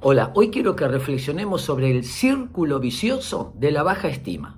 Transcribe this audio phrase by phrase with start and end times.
[0.00, 4.56] Hola, hoy quiero que reflexionemos sobre el círculo vicioso de la baja estima.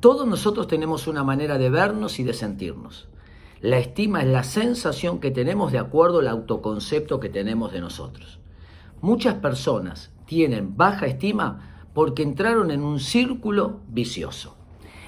[0.00, 3.06] Todos nosotros tenemos una manera de vernos y de sentirnos.
[3.60, 8.40] La estima es la sensación que tenemos de acuerdo al autoconcepto que tenemos de nosotros.
[9.00, 14.56] Muchas personas tienen baja estima porque entraron en un círculo vicioso.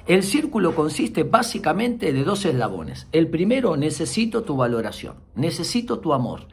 [0.06, 3.09] El círculo consiste básicamente de dos eslabones.
[3.11, 6.46] El primero, necesito tu valoración, necesito tu amor,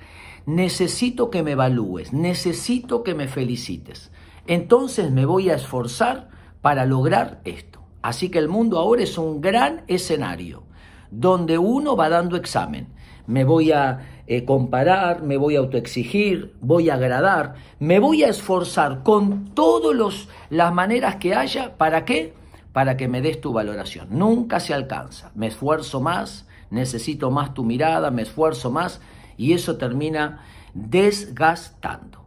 [0.46, 4.12] necesito que me evalúes, necesito que me felicites.
[4.48, 6.30] Entonces me voy a esforzar
[6.62, 7.82] para lograr esto.
[8.02, 10.63] Así que el mundo ahora es un gran escenario
[11.12, 12.88] donde uno va dando examen.
[13.27, 18.30] Me voy a eh, comparar, me voy a autoexigir, voy a agradar, me voy a
[18.30, 21.77] esforzar con todas las maneras que haya.
[21.77, 22.34] ¿Para qué?
[22.73, 24.08] Para que me des tu valoración.
[24.12, 25.32] Nunca se alcanza.
[25.35, 29.02] Me esfuerzo más, necesito más tu mirada, me esfuerzo más
[29.41, 30.45] y eso termina
[30.76, 32.26] desgastando.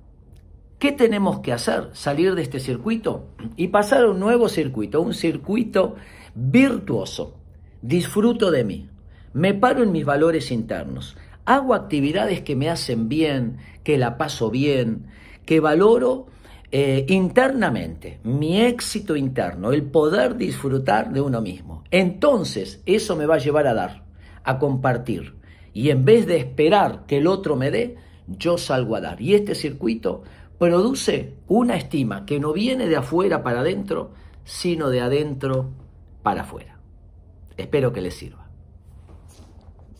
[0.80, 1.90] ¿Qué tenemos que hacer?
[1.92, 5.94] Salir de este circuito y pasar a un nuevo circuito, un circuito
[6.34, 7.36] virtuoso.
[7.82, 8.88] Disfruto de mí,
[9.32, 14.50] me paro en mis valores internos, hago actividades que me hacen bien, que la paso
[14.50, 15.06] bien,
[15.46, 16.26] que valoro
[16.72, 21.84] eh, internamente, mi éxito interno, el poder disfrutar de uno mismo.
[21.92, 24.02] Entonces, eso me va a llevar a dar,
[24.42, 25.43] a compartir,
[25.74, 29.20] y en vez de esperar que el otro me dé, yo salgo a dar.
[29.20, 30.22] Y este circuito
[30.56, 34.12] produce una estima que no viene de afuera para adentro,
[34.44, 35.70] sino de adentro
[36.22, 36.78] para afuera.
[37.56, 38.43] Espero que les sirva.